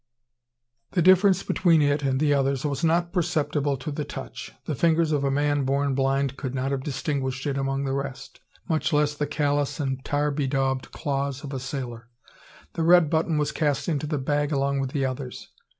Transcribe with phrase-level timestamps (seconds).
[0.93, 4.51] The difference between it and the others was not perceptible to the touch.
[4.65, 8.39] The fingers of a man born blind could not have distinguished it among the rest,
[8.67, 12.09] much less the callous and tar bedaubed "claws" of a sailor.
[12.73, 15.49] The red button was cast into the bag along with the others.